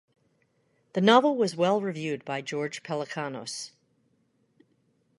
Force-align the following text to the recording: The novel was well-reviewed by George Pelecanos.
The 0.93 1.01
novel 1.01 1.37
was 1.37 1.55
well-reviewed 1.55 2.25
by 2.25 2.41
George 2.41 2.81
Pelecanos. 2.81 3.69